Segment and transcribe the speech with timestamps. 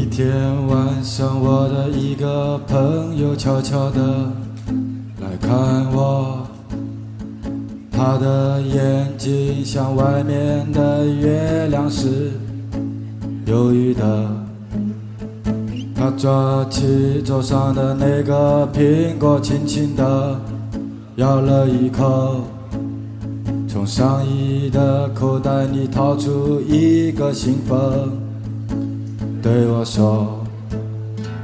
[0.00, 4.00] 一天晚上，我的一个朋友悄悄地
[5.20, 6.38] 来看我，
[7.92, 12.32] 他的眼睛像外面的月亮是
[13.44, 14.26] 忧郁的。
[15.94, 20.40] 他抓起桌上的那个苹果，轻轻地
[21.16, 22.40] 咬了一口，
[23.68, 28.29] 从上衣的口袋里掏出一个信封。
[29.42, 30.38] 对我说：“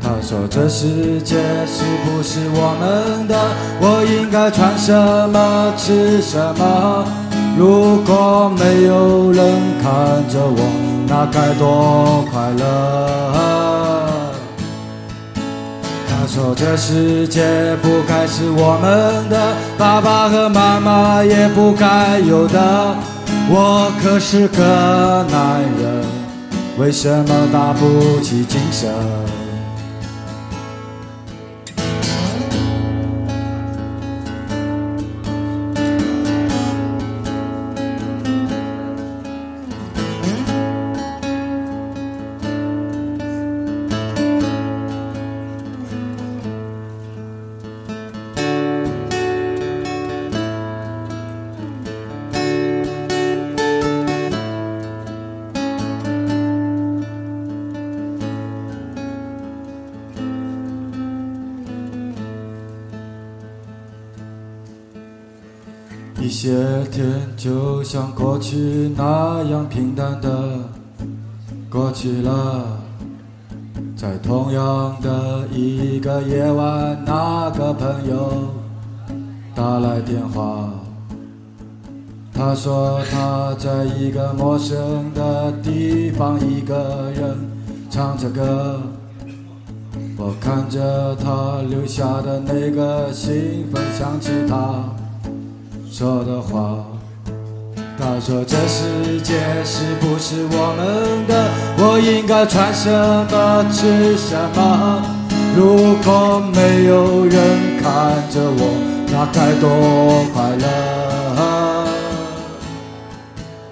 [0.02, 3.34] 他说这世界是不是我们的？
[3.80, 4.92] 我应该穿什
[5.30, 7.04] 么，吃什么？
[7.56, 9.50] 如果没有人
[9.82, 9.90] 看
[10.28, 10.60] 着我，
[11.08, 12.64] 那该多快乐！”
[16.06, 22.94] 他说这世界不该是我们的，爸爸和妈妈也不该有的。
[23.48, 26.15] 我可是个男人。
[26.78, 29.45] 为什么打不起精神？
[66.26, 66.50] 一些
[66.90, 67.06] 天
[67.36, 70.58] 就像过去那样平淡的
[71.70, 72.80] 过去了，
[73.96, 78.50] 在同样的一个夜晚，那个朋友
[79.54, 80.68] 打来电话，
[82.34, 84.76] 他说他在一个陌生
[85.14, 87.38] 的地方，一个人
[87.88, 88.80] 唱着歌。
[90.18, 94.82] 我看着他留下的那个信封，想起他。
[95.98, 96.84] 说的话，
[97.98, 99.32] 他说这世界
[99.64, 101.48] 是不是我们的？
[101.78, 102.90] 我应该穿什
[103.32, 105.00] 么，吃什么？
[105.56, 108.76] 如果没有人看着我，
[109.10, 110.66] 那该多快乐！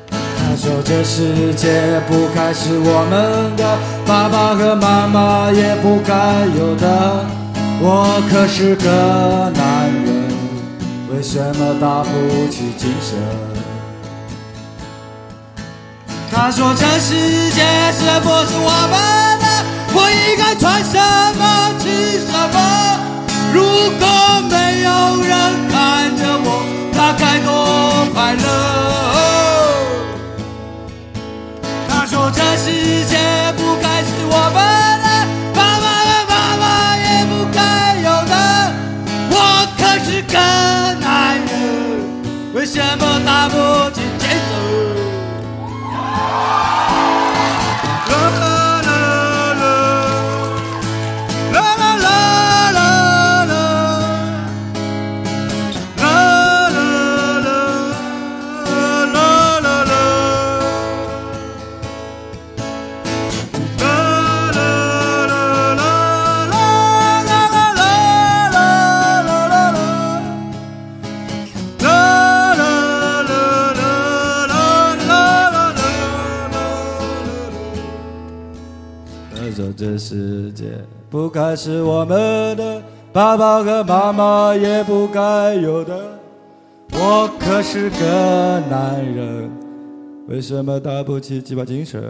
[0.09, 7.27] 他说这世界不该是我们的，爸爸和妈妈也不该有的。
[7.83, 10.14] 我可是个男人。
[11.25, 12.11] 为什么打不
[12.51, 13.17] 起精神？
[16.31, 17.63] 他说这世界
[17.93, 18.95] 是不是我们
[19.41, 19.47] 的？
[19.95, 20.93] 我应该穿什
[21.39, 22.59] 么，吃什么？
[23.55, 23.63] 如
[23.99, 24.05] 果
[24.51, 24.91] 没有
[25.23, 25.33] 人
[25.71, 26.47] 看着我，
[26.93, 27.49] 那该多
[28.13, 28.45] 快乐！
[31.89, 32.67] 他说这世
[33.07, 33.17] 界
[33.57, 34.59] 不该是我们
[35.03, 35.09] 的，
[42.65, 44.27] 为什么打不起节
[48.09, 48.54] 奏？
[79.55, 80.65] 说这世界
[81.09, 85.97] 不该是我们的，爸爸和妈妈也不该有的。
[86.93, 89.51] 我可是个男人，
[90.27, 92.03] 为什么打不起鸡巴精神？